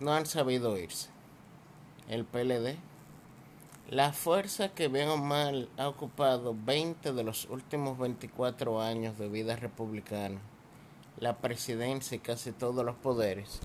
no 0.00 0.12
han 0.12 0.26
sabido 0.26 0.76
irse. 0.76 1.08
El 2.08 2.24
PLD, 2.24 2.76
la 3.90 4.12
fuerza 4.12 4.70
que 4.70 4.88
bien 4.88 5.22
mal 5.22 5.68
ha 5.78 5.88
ocupado 5.88 6.56
20 6.56 7.12
de 7.12 7.22
los 7.22 7.44
últimos 7.50 7.98
24 7.98 8.80
años 8.80 9.18
de 9.18 9.28
vida 9.28 9.56
republicana, 9.56 10.40
la 11.18 11.36
presidencia 11.36 12.16
y 12.16 12.20
casi 12.20 12.52
todos 12.52 12.84
los 12.84 12.96
poderes, 12.96 13.60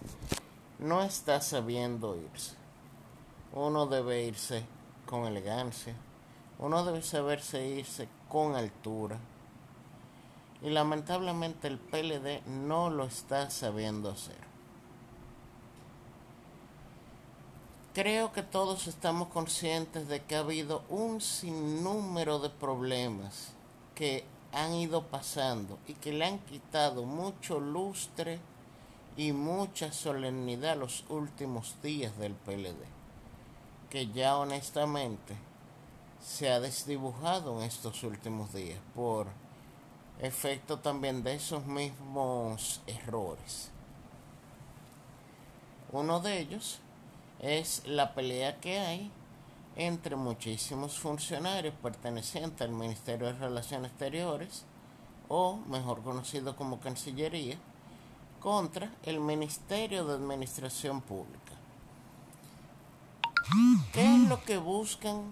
no 0.78 1.02
está 1.02 1.42
sabiendo 1.42 2.16
irse. 2.16 2.56
Uno 3.54 3.88
debe 3.88 4.24
irse 4.24 4.64
con 5.06 5.26
elegancia, 5.26 5.96
uno 6.60 6.86
debe 6.86 7.02
saberse 7.02 7.68
irse 7.68 8.08
con 8.28 8.56
altura. 8.56 9.18
Y 10.62 10.70
lamentablemente 10.70 11.68
el 11.68 11.80
PLD 11.80 12.46
no 12.46 12.90
lo 12.90 13.06
está 13.06 13.50
sabiendo 13.50 14.12
hacer. 14.12 14.49
Creo 18.02 18.32
que 18.32 18.44
todos 18.44 18.88
estamos 18.88 19.28
conscientes 19.28 20.08
de 20.08 20.22
que 20.24 20.38
ha 20.38 20.40
habido 20.40 20.84
un 20.88 21.20
sinnúmero 21.20 22.40
de 22.40 22.50
problemas 22.50 23.52
que 23.94 24.24
han 24.54 24.74
ido 24.74 25.08
pasando 25.08 25.78
y 25.86 25.96
que 25.96 26.14
le 26.14 26.24
han 26.24 26.40
quitado 26.40 27.04
mucho 27.04 27.60
lustre 27.60 28.40
y 29.18 29.34
mucha 29.34 29.92
solemnidad 29.92 30.78
los 30.78 31.04
últimos 31.10 31.76
días 31.84 32.18
del 32.18 32.36
PLD, 32.36 32.86
que 33.90 34.08
ya 34.08 34.38
honestamente 34.38 35.36
se 36.24 36.50
ha 36.54 36.62
desdibujado 36.62 37.58
en 37.58 37.68
estos 37.68 38.02
últimos 38.04 38.54
días 38.54 38.80
por 38.96 39.28
efecto 40.22 40.80
también 40.80 41.22
de 41.22 41.36
esos 41.36 41.66
mismos 41.66 42.80
errores. 42.88 43.72
Uno 45.92 46.22
de 46.22 46.40
ellos 46.40 46.80
es 47.40 47.84
la 47.86 48.14
pelea 48.14 48.60
que 48.60 48.80
hay 48.80 49.12
entre 49.76 50.16
muchísimos 50.18 51.00
funcionarios 51.00 51.74
pertenecientes 51.82 52.62
al 52.62 52.74
Ministerio 52.74 53.28
de 53.28 53.34
Relaciones 53.34 53.92
Exteriores, 53.92 54.66
o 55.30 55.58
mejor 55.68 56.02
conocido 56.02 56.56
como 56.56 56.80
Cancillería, 56.80 57.58
contra 58.42 58.92
el 59.04 59.20
Ministerio 59.22 60.06
de 60.06 60.16
Administración 60.16 61.02
Pública. 61.02 61.54
¿Qué 63.94 64.16
es 64.16 64.28
lo 64.28 64.44
que 64.44 64.58
buscan 64.58 65.32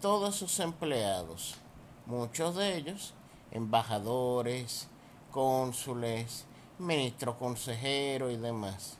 todos 0.00 0.36
sus 0.36 0.60
empleados? 0.60 1.56
Muchos 2.06 2.56
de 2.56 2.76
ellos, 2.76 3.12
embajadores, 3.50 4.88
cónsules, 5.32 6.44
ministro 6.78 7.38
consejero 7.38 8.30
y 8.30 8.36
demás 8.36 8.99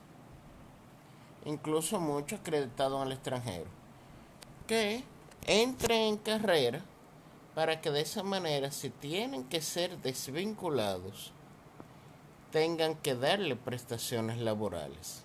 incluso 1.45 1.99
muchos 1.99 2.39
acreditados 2.39 3.05
el 3.05 3.13
extranjero, 3.13 3.67
que 4.67 5.03
entren 5.45 6.01
en 6.01 6.17
carrera 6.17 6.81
para 7.55 7.81
que 7.81 7.91
de 7.91 8.01
esa 8.01 8.23
manera, 8.23 8.71
si 8.71 8.89
tienen 8.89 9.43
que 9.43 9.61
ser 9.61 9.97
desvinculados, 10.01 11.33
tengan 12.51 12.95
que 12.95 13.15
darle 13.15 13.55
prestaciones 13.55 14.37
laborales. 14.37 15.23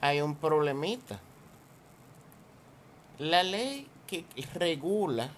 Hay 0.00 0.20
un 0.20 0.34
problemita. 0.34 1.20
La 3.18 3.42
ley 3.42 3.88
que 4.06 4.24
regula 4.54 5.30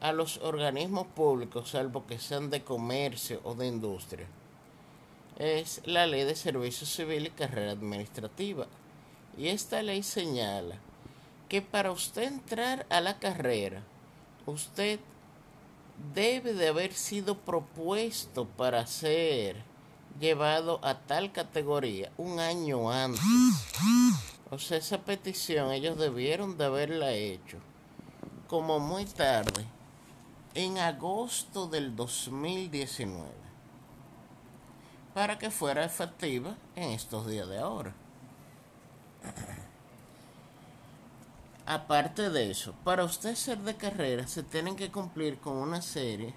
a 0.00 0.12
los 0.12 0.38
organismos 0.38 1.06
públicos, 1.08 1.70
salvo 1.70 2.06
que 2.06 2.18
sean 2.18 2.50
de 2.50 2.62
comercio 2.62 3.40
o 3.42 3.54
de 3.54 3.66
industria, 3.66 4.26
es 5.38 5.80
la 5.84 6.06
ley 6.06 6.24
de 6.24 6.34
servicio 6.34 6.86
civil 6.86 7.26
y 7.26 7.30
carrera 7.30 7.72
administrativa. 7.72 8.66
Y 9.36 9.48
esta 9.48 9.82
ley 9.82 10.02
señala 10.02 10.76
que 11.48 11.62
para 11.62 11.92
usted 11.92 12.24
entrar 12.24 12.86
a 12.90 13.00
la 13.00 13.18
carrera, 13.18 13.82
usted 14.46 14.98
debe 16.14 16.54
de 16.54 16.68
haber 16.68 16.92
sido 16.92 17.38
propuesto 17.38 18.46
para 18.46 18.86
ser 18.86 19.56
llevado 20.20 20.80
a 20.82 20.98
tal 20.98 21.32
categoría 21.32 22.10
un 22.18 22.40
año 22.40 22.90
antes. 22.90 23.22
O 24.50 24.58
sea, 24.58 24.78
esa 24.78 24.98
petición 24.98 25.70
ellos 25.70 25.98
debieron 25.98 26.58
de 26.58 26.64
haberla 26.64 27.12
hecho 27.12 27.58
como 28.48 28.80
muy 28.80 29.04
tarde, 29.04 29.66
en 30.54 30.78
agosto 30.78 31.66
del 31.66 31.94
2019 31.94 33.47
para 35.18 35.36
que 35.36 35.50
fuera 35.50 35.84
efectiva 35.84 36.56
en 36.76 36.90
estos 36.90 37.26
días 37.26 37.48
de 37.48 37.58
ahora. 37.58 37.92
Aparte 41.66 42.30
de 42.30 42.52
eso, 42.52 42.72
para 42.84 43.02
usted 43.02 43.34
ser 43.34 43.58
de 43.58 43.74
carrera 43.74 44.28
se 44.28 44.44
tienen 44.44 44.76
que 44.76 44.92
cumplir 44.92 45.40
con 45.40 45.56
una 45.56 45.82
serie 45.82 46.36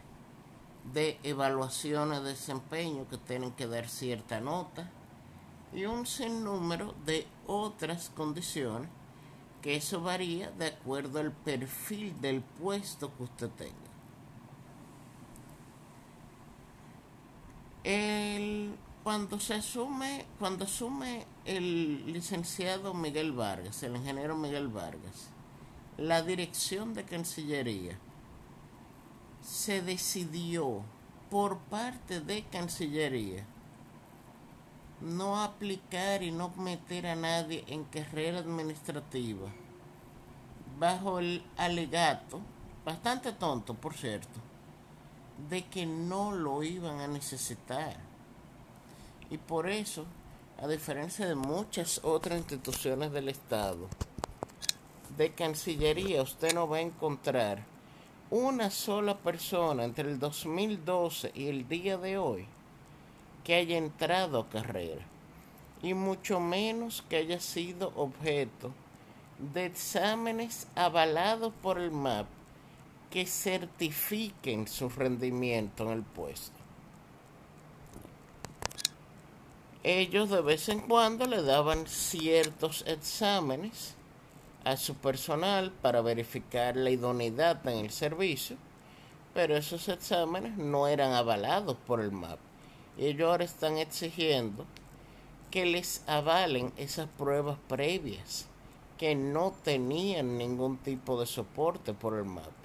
de 0.96 1.20
evaluaciones 1.22 2.24
de 2.24 2.30
desempeño 2.30 3.08
que 3.08 3.20
tienen 3.20 3.52
que 3.52 3.68
dar 3.68 3.88
cierta 3.88 4.42
nota 4.42 4.90
y 5.72 5.86
un 5.86 6.08
sinnúmero 6.08 6.96
de 7.06 7.28
otras 7.46 8.10
condiciones 8.10 8.90
que 9.62 9.76
eso 9.76 10.02
varía 10.02 10.50
de 10.58 10.66
acuerdo 10.66 11.20
al 11.20 11.32
perfil 11.32 12.20
del 12.20 12.42
puesto 12.42 13.16
que 13.16 13.24
usted 13.26 13.50
tenga. 13.52 13.91
El, 17.84 18.76
cuando 19.04 19.40
se 19.40 19.56
asume, 19.56 20.26
cuando 20.40 20.66
asume 20.66 21.26
el 21.46 22.12
licenciado 22.12 22.94
Miguel 22.94 23.32
Vargas, 23.32 23.82
el 23.84 23.96
ingeniero 23.96 24.36
Miguel 24.38 24.68
Vargas, 24.68 25.30
la 25.98 26.22
dirección 26.22 26.94
de 26.94 27.04
Cancillería, 27.04 27.98
se 29.42 29.82
decidió 29.82 30.84
por 31.30 31.58
parte 31.58 32.22
de 32.22 32.44
Cancillería 32.44 33.46
no 35.02 35.42
aplicar 35.42 36.22
y 36.22 36.32
no 36.32 36.50
meter 36.58 37.08
a 37.08 37.16
nadie 37.16 37.64
en 37.68 37.84
carrera 37.86 38.40
administrativa 38.40 39.50
bajo 40.78 41.20
el 41.20 41.44
alegato, 41.58 42.40
bastante 42.86 43.32
tonto 43.32 43.74
por 43.74 43.94
cierto, 43.94 44.40
de 45.50 45.64
que 45.64 45.86
no 45.86 46.32
lo 46.32 46.64
iban 46.64 47.00
a 47.00 47.08
necesitar. 47.08 47.96
Y 49.30 49.38
por 49.38 49.70
eso, 49.70 50.06
a 50.62 50.68
diferencia 50.68 51.28
de 51.28 51.36
muchas 51.36 52.02
otras 52.04 52.38
instituciones 52.38 53.12
del 53.12 53.30
Estado, 53.30 53.88
de 55.18 55.34
Cancillería 55.34 56.22
usted 56.22 56.54
no 56.54 56.68
va 56.68 56.78
a 56.78 56.82
encontrar 56.82 57.64
una 58.30 58.70
sola 58.70 59.18
persona 59.18 59.84
entre 59.84 60.10
el 60.10 60.20
2012 60.20 61.32
y 61.36 61.48
el 61.48 61.68
día 61.68 61.98
de 61.98 62.18
hoy 62.18 62.48
que 63.44 63.56
haya 63.56 63.78
entrado 63.78 64.40
a 64.40 64.50
carrera 64.50 65.02
y 65.84 65.94
mucho 65.94 66.40
menos 66.40 67.04
que 67.10 67.18
haya 67.18 67.40
sido 67.40 67.92
objeto 67.96 68.72
de 69.54 69.66
exámenes 69.66 70.68
avalados 70.76 71.52
por 71.62 71.78
el 71.78 71.92
MAP 71.92 72.28
que 73.12 73.26
certifiquen 73.26 74.68
su 74.68 74.90
rendimiento 74.90 75.84
en 75.84 75.90
el 75.90 76.04
puesto. 76.04 76.58
Ellos 79.84 80.30
de 80.30 80.42
vez 80.42 80.70
en 80.70 80.80
cuando 80.80 81.26
le 81.26 81.42
daban 81.42 81.88
ciertos 81.88 82.84
exámenes 82.88 83.96
a 84.64 84.78
su 84.78 84.96
personal 84.96 85.72
para 85.72 86.02
verificar 86.02 86.78
la 86.78 86.92
idoneidad 86.92 87.68
en 87.68 87.86
el 87.86 87.92
servicio, 87.92 88.58
pero 89.34 89.58
esos 89.58 89.90
exámenes 89.90 90.56
no 90.58 90.88
eran 90.88 91.14
avalados 91.14 91.78
por 91.88 92.00
el 92.00 92.12
MAP. 92.12 92.40
Ellos 92.98 93.30
ahora 93.30 93.44
están 93.44 93.78
exigiendo 93.78 94.66
que 95.50 95.66
les 95.66 96.04
avalen 96.08 96.72
esas 96.78 97.08
pruebas 97.18 97.58
previas 97.68 98.46
que 98.98 99.16
no 99.16 99.54
tenían 99.64 100.38
ningún 100.38 100.78
tipo 100.78 101.20
de 101.20 101.26
soporte 101.26 101.94
por 101.94 102.16
el 102.18 102.26
MAP. 102.26 102.61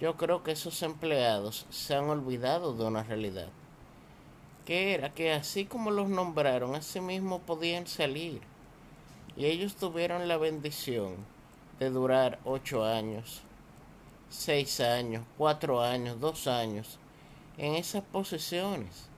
Yo 0.00 0.16
creo 0.16 0.42
que 0.42 0.52
esos 0.52 0.82
empleados 0.82 1.66
se 1.70 1.94
han 1.94 2.10
olvidado 2.10 2.74
de 2.74 2.84
una 2.84 3.04
realidad, 3.04 3.48
que 4.66 4.92
era 4.94 5.14
que 5.14 5.32
así 5.32 5.66
como 5.66 5.90
los 5.90 6.08
nombraron, 6.08 6.74
así 6.74 7.00
mismo 7.00 7.40
podían 7.40 7.86
salir. 7.86 8.40
Y 9.36 9.46
ellos 9.46 9.76
tuvieron 9.76 10.26
la 10.26 10.36
bendición 10.36 11.16
de 11.78 11.90
durar 11.90 12.40
ocho 12.44 12.84
años, 12.84 13.42
seis 14.28 14.80
años, 14.80 15.24
cuatro 15.38 15.80
años, 15.80 16.20
dos 16.20 16.46
años 16.46 16.98
en 17.56 17.74
esas 17.74 18.02
posiciones. 18.02 19.08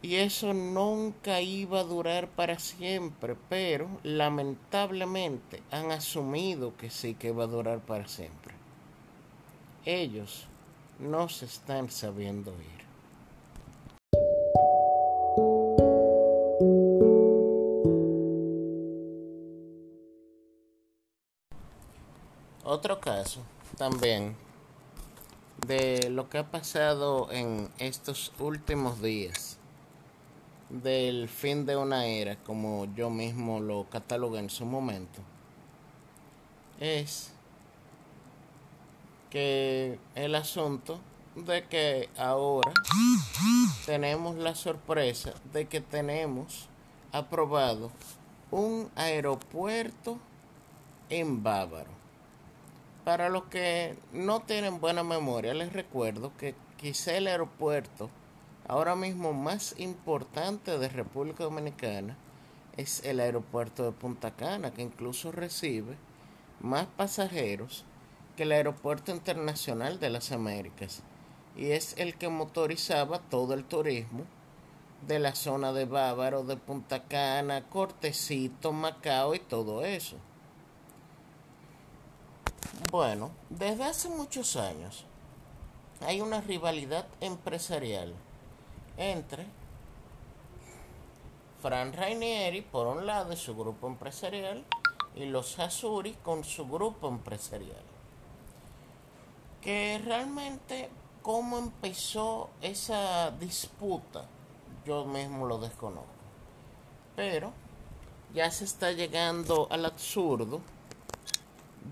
Y 0.00 0.16
eso 0.16 0.54
nunca 0.54 1.40
iba 1.40 1.80
a 1.80 1.84
durar 1.84 2.28
para 2.28 2.60
siempre, 2.60 3.36
pero 3.48 3.88
lamentablemente 4.04 5.60
han 5.72 5.90
asumido 5.90 6.76
que 6.76 6.88
sí 6.88 7.14
que 7.14 7.32
va 7.32 7.44
a 7.44 7.48
durar 7.48 7.80
para 7.80 8.06
siempre. 8.06 8.54
Ellos 9.84 10.46
no 11.00 11.28
se 11.28 11.46
están 11.46 11.90
sabiendo 11.90 12.52
ir. 12.52 12.78
Otro 22.62 23.00
caso 23.00 23.40
también 23.76 24.36
de 25.66 26.08
lo 26.10 26.28
que 26.28 26.38
ha 26.38 26.50
pasado 26.50 27.32
en 27.32 27.68
estos 27.78 28.32
últimos 28.38 29.02
días 29.02 29.57
del 30.68 31.28
fin 31.28 31.64
de 31.66 31.76
una 31.76 32.06
era, 32.06 32.36
como 32.36 32.86
yo 32.94 33.10
mismo 33.10 33.60
lo 33.60 33.88
catalogué 33.88 34.38
en 34.38 34.50
su 34.50 34.64
momento, 34.66 35.20
es 36.80 37.32
que 39.30 39.98
el 40.14 40.34
asunto 40.34 41.00
de 41.34 41.64
que 41.66 42.08
ahora 42.16 42.72
tenemos 43.86 44.36
la 44.36 44.54
sorpresa 44.54 45.32
de 45.52 45.66
que 45.66 45.80
tenemos 45.80 46.68
aprobado 47.12 47.90
un 48.50 48.90
aeropuerto 48.96 50.18
en 51.10 51.42
Bávaro. 51.42 51.90
Para 53.04 53.28
los 53.28 53.44
que 53.44 53.96
no 54.12 54.40
tienen 54.40 54.80
buena 54.80 55.02
memoria, 55.02 55.54
les 55.54 55.72
recuerdo 55.72 56.32
que 56.36 56.54
quizá 56.76 57.16
el 57.16 57.26
aeropuerto 57.26 58.10
ahora 58.68 58.94
mismo 58.94 59.32
más 59.32 59.74
importante 59.78 60.78
de 60.78 60.88
República 60.88 61.44
Dominicana 61.44 62.16
es 62.76 63.02
el 63.04 63.18
aeropuerto 63.18 63.84
de 63.84 63.92
Punta 63.92 64.36
Cana, 64.36 64.72
que 64.72 64.82
incluso 64.82 65.32
recibe 65.32 65.96
más 66.60 66.86
pasajeros 66.86 67.84
que 68.36 68.44
el 68.44 68.52
aeropuerto 68.52 69.10
internacional 69.10 69.98
de 69.98 70.10
las 70.10 70.30
Américas 70.30 71.02
y 71.56 71.72
es 71.72 71.94
el 71.96 72.16
que 72.16 72.28
motorizaba 72.28 73.18
todo 73.18 73.54
el 73.54 73.64
turismo 73.64 74.24
de 75.06 75.18
la 75.18 75.34
zona 75.34 75.72
de 75.72 75.86
Bávaro, 75.86 76.44
de 76.44 76.56
Punta 76.56 77.04
Cana, 77.04 77.68
Cortecito, 77.68 78.72
Macao 78.72 79.34
y 79.34 79.38
todo 79.38 79.84
eso. 79.84 80.16
Bueno, 82.92 83.30
desde 83.48 83.84
hace 83.84 84.08
muchos 84.08 84.56
años 84.56 85.04
hay 86.06 86.20
una 86.20 86.40
rivalidad 86.40 87.06
empresarial 87.20 88.14
entre 88.98 89.46
Fran 91.62 91.92
Rainieri 91.92 92.60
por 92.60 92.86
un 92.86 93.06
lado 93.06 93.32
y 93.32 93.36
su 93.36 93.56
grupo 93.56 93.86
empresarial 93.86 94.64
y 95.14 95.26
los 95.26 95.58
Azuri 95.58 96.12
con 96.22 96.44
su 96.44 96.68
grupo 96.68 97.08
empresarial. 97.08 97.82
Que 99.62 100.00
realmente 100.04 100.90
cómo 101.22 101.58
empezó 101.58 102.50
esa 102.60 103.30
disputa, 103.32 104.26
yo 104.86 105.04
mismo 105.04 105.46
lo 105.46 105.58
desconozco. 105.58 106.06
Pero 107.16 107.52
ya 108.34 108.50
se 108.50 108.64
está 108.64 108.92
llegando 108.92 109.66
al 109.70 109.84
absurdo 109.84 110.60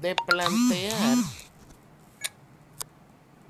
de 0.00 0.14
plantear 0.14 1.16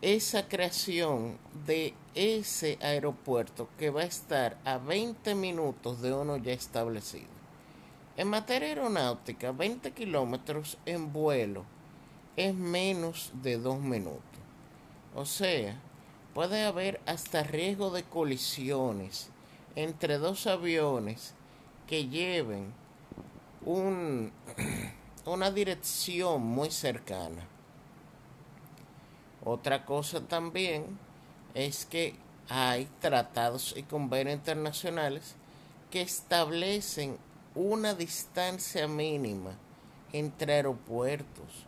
esa 0.00 0.48
creación 0.48 1.36
de 1.66 1.94
ese 2.16 2.78
aeropuerto 2.80 3.68
que 3.78 3.90
va 3.90 4.00
a 4.00 4.06
estar 4.06 4.56
a 4.64 4.78
20 4.78 5.34
minutos 5.34 6.00
de 6.00 6.12
uno 6.12 6.38
ya 6.38 6.52
establecido. 6.52 7.28
En 8.16 8.28
materia 8.28 8.68
aeronáutica, 8.68 9.52
20 9.52 9.92
kilómetros 9.92 10.78
en 10.86 11.12
vuelo 11.12 11.64
es 12.36 12.54
menos 12.54 13.30
de 13.42 13.58
dos 13.58 13.78
minutos. 13.78 14.22
O 15.14 15.26
sea, 15.26 15.78
puede 16.34 16.64
haber 16.64 17.00
hasta 17.04 17.42
riesgo 17.42 17.90
de 17.90 18.02
colisiones 18.02 19.28
entre 19.74 20.16
dos 20.16 20.46
aviones 20.46 21.34
que 21.86 22.08
lleven 22.08 22.72
un, 23.66 24.32
una 25.26 25.50
dirección 25.50 26.42
muy 26.42 26.70
cercana. 26.70 27.46
Otra 29.44 29.84
cosa 29.84 30.20
también 30.22 30.98
es 31.56 31.86
que 31.86 32.14
hay 32.50 32.86
tratados 33.00 33.74
y 33.76 33.82
convenios 33.82 34.36
internacionales 34.36 35.34
que 35.90 36.02
establecen 36.02 37.16
una 37.54 37.94
distancia 37.94 38.86
mínima 38.86 39.52
entre 40.12 40.52
aeropuertos, 40.52 41.64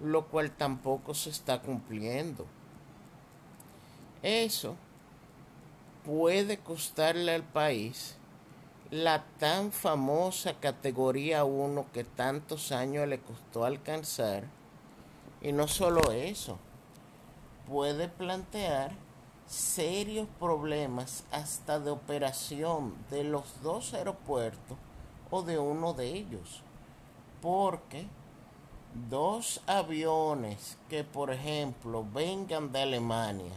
lo 0.00 0.26
cual 0.26 0.52
tampoco 0.52 1.12
se 1.12 1.30
está 1.30 1.60
cumpliendo. 1.60 2.46
Eso 4.22 4.76
puede 6.04 6.58
costarle 6.58 7.34
al 7.34 7.42
país 7.42 8.14
la 8.92 9.24
tan 9.40 9.72
famosa 9.72 10.54
categoría 10.60 11.42
1 11.42 11.86
que 11.92 12.04
tantos 12.04 12.70
años 12.70 13.08
le 13.08 13.18
costó 13.18 13.64
alcanzar. 13.64 14.44
Y 15.42 15.50
no 15.50 15.66
solo 15.66 16.12
eso, 16.12 16.58
puede 17.66 18.08
plantear 18.08 19.05
serios 19.46 20.28
problemas 20.40 21.24
hasta 21.30 21.78
de 21.78 21.90
operación 21.90 22.94
de 23.10 23.24
los 23.24 23.62
dos 23.62 23.94
aeropuertos 23.94 24.76
o 25.30 25.42
de 25.42 25.58
uno 25.58 25.92
de 25.92 26.06
ellos. 26.08 26.62
Porque 27.40 28.06
dos 29.08 29.60
aviones 29.66 30.78
que, 30.88 31.04
por 31.04 31.30
ejemplo, 31.30 32.04
vengan 32.12 32.72
de 32.72 32.82
Alemania 32.82 33.52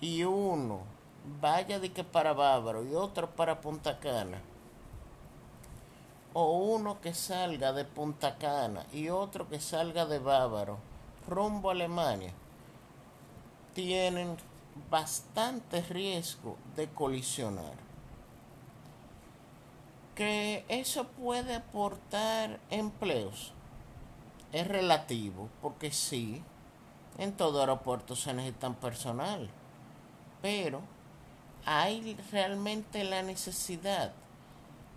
y 0.00 0.24
uno 0.24 0.80
vaya 1.40 1.78
de 1.78 1.92
que 1.92 2.04
para 2.04 2.32
Bávaro 2.32 2.84
y 2.84 2.94
otro 2.94 3.30
para 3.30 3.60
Punta 3.60 3.98
Cana, 3.98 4.40
o 6.34 6.58
uno 6.58 7.00
que 7.00 7.14
salga 7.14 7.72
de 7.72 7.84
Punta 7.84 8.36
Cana 8.36 8.86
y 8.92 9.08
otro 9.08 9.48
que 9.48 9.60
salga 9.60 10.06
de 10.06 10.18
Bávaro 10.18 10.78
rumbo 11.28 11.68
a 11.68 11.72
Alemania, 11.72 12.32
tienen 13.74 14.36
bastante 14.90 15.82
riesgo 15.82 16.56
de 16.76 16.88
colisionar. 16.88 17.74
Que 20.14 20.64
eso 20.68 21.04
puede 21.04 21.54
aportar 21.54 22.60
empleos 22.70 23.52
es 24.52 24.68
relativo, 24.68 25.48
porque 25.62 25.90
sí, 25.90 26.42
en 27.16 27.32
todo 27.32 27.60
aeropuerto 27.60 28.14
se 28.14 28.34
necesitan 28.34 28.74
personal 28.74 29.48
pero 30.42 30.82
hay 31.64 32.16
realmente 32.32 33.04
la 33.04 33.22
necesidad 33.22 34.12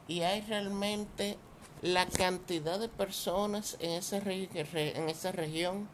y 0.08 0.22
hay 0.22 0.42
realmente 0.42 1.38
la 1.82 2.08
cantidad 2.08 2.80
de 2.80 2.90
personas 2.90 3.78
en 3.80 3.92
esa, 3.92 4.18
en 4.18 5.10
esa 5.10 5.32
región 5.32 5.88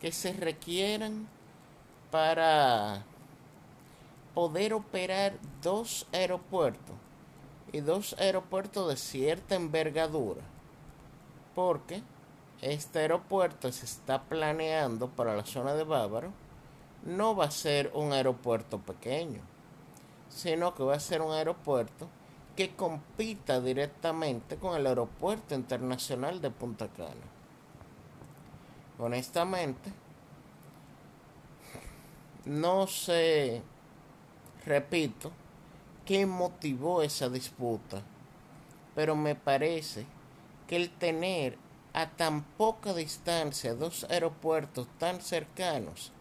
que 0.00 0.10
se 0.10 0.32
requieran 0.32 1.28
para 2.10 3.04
poder 4.38 4.72
operar 4.72 5.32
dos 5.64 6.06
aeropuertos 6.12 6.94
y 7.72 7.80
dos 7.80 8.14
aeropuertos 8.20 8.88
de 8.88 8.96
cierta 8.96 9.56
envergadura 9.56 10.42
porque 11.56 12.04
este 12.62 13.00
aeropuerto 13.00 13.72
se 13.72 13.84
está 13.84 14.22
planeando 14.22 15.08
para 15.08 15.34
la 15.34 15.44
zona 15.44 15.74
de 15.74 15.82
Bávaro 15.82 16.30
no 17.04 17.34
va 17.34 17.46
a 17.46 17.50
ser 17.50 17.90
un 17.94 18.12
aeropuerto 18.12 18.78
pequeño, 18.78 19.40
sino 20.28 20.72
que 20.72 20.84
va 20.84 20.94
a 20.94 21.00
ser 21.00 21.20
un 21.20 21.32
aeropuerto 21.32 22.08
que 22.54 22.76
compita 22.76 23.60
directamente 23.60 24.54
con 24.54 24.76
el 24.76 24.86
aeropuerto 24.86 25.56
internacional 25.56 26.40
de 26.40 26.50
Punta 26.52 26.86
Cana. 26.86 27.26
Honestamente, 29.00 29.92
no 32.44 32.86
sé, 32.86 33.64
repito, 34.68 35.32
qué 36.04 36.26
motivó 36.26 37.02
esa 37.02 37.28
disputa, 37.28 38.02
pero 38.94 39.16
me 39.16 39.34
parece 39.34 40.06
que 40.66 40.76
el 40.76 40.90
tener 40.90 41.58
a 41.92 42.10
tan 42.10 42.42
poca 42.42 42.94
distancia 42.94 43.74
dos 43.74 44.04
aeropuertos 44.10 44.86
tan 44.98 45.20
cercanos 45.20 46.12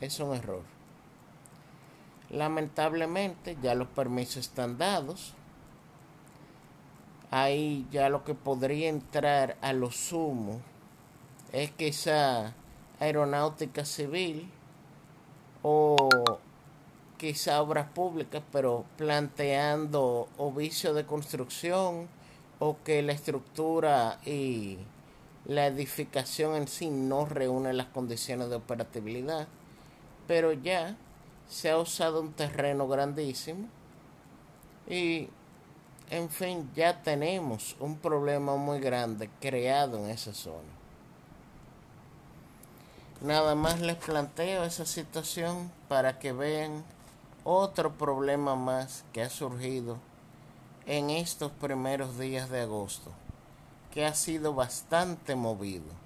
es 0.00 0.18
un 0.18 0.34
error. 0.34 0.62
Lamentablemente 2.30 3.56
ya 3.62 3.74
los 3.74 3.88
permisos 3.88 4.38
están 4.38 4.76
dados. 4.78 5.34
Ahí 7.30 7.86
ya 7.90 8.08
lo 8.08 8.24
que 8.24 8.34
podría 8.34 8.88
entrar 8.88 9.56
a 9.60 9.72
lo 9.72 9.90
sumo 9.90 10.60
es 11.52 11.70
quizá 11.72 12.54
aeronáutica 12.98 13.84
civil 13.84 14.50
o 15.62 16.08
quizá 17.18 17.62
obras 17.62 17.88
públicas, 17.90 18.42
pero 18.52 18.84
planteando 18.96 20.28
o 20.36 20.52
vicio 20.52 20.94
de 20.94 21.06
construcción 21.06 22.08
o 22.58 22.76
que 22.84 23.02
la 23.02 23.12
estructura 23.12 24.18
y 24.24 24.78
la 25.46 25.66
edificación 25.66 26.54
en 26.56 26.68
sí 26.68 26.90
no 26.90 27.26
reúnen 27.26 27.76
las 27.76 27.86
condiciones 27.86 28.48
de 28.48 28.56
operatividad. 28.56 29.48
Pero 30.26 30.52
ya 30.52 30.96
se 31.48 31.70
ha 31.70 31.78
usado 31.78 32.20
un 32.20 32.32
terreno 32.32 32.88
grandísimo 32.88 33.68
y 34.88 35.28
en 36.10 36.30
fin 36.30 36.70
ya 36.74 37.02
tenemos 37.02 37.76
un 37.80 37.98
problema 37.98 38.56
muy 38.56 38.80
grande 38.80 39.30
creado 39.40 39.98
en 39.98 40.10
esa 40.10 40.32
zona. 40.32 40.74
Nada 43.20 43.54
más 43.54 43.80
les 43.80 43.96
planteo 43.96 44.64
esa 44.64 44.84
situación 44.84 45.70
para 45.88 46.18
que 46.18 46.32
vean 46.32 46.84
otro 47.44 47.92
problema 47.92 48.56
más 48.56 49.04
que 49.12 49.22
ha 49.22 49.30
surgido 49.30 49.98
en 50.86 51.10
estos 51.10 51.52
primeros 51.52 52.18
días 52.18 52.50
de 52.50 52.62
agosto, 52.62 53.10
que 53.92 54.06
ha 54.06 54.14
sido 54.14 54.54
bastante 54.54 55.36
movido. 55.36 56.03